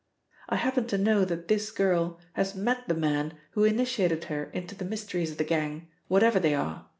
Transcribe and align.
I 0.49 0.55
happen 0.55 0.87
to 0.87 0.97
know 0.97 1.25
that 1.25 1.47
this 1.47 1.69
girl 1.69 2.19
has 2.33 2.55
met 2.55 2.87
the 2.87 2.95
man 2.95 3.35
who 3.51 3.65
initiated 3.65 4.23
her 4.23 4.45
into 4.45 4.73
the 4.73 4.83
mysteries 4.83 5.29
of 5.29 5.37
the 5.37 5.43
gang, 5.43 5.89
whatever 6.07 6.39
they 6.39 6.55
are. 6.55 6.87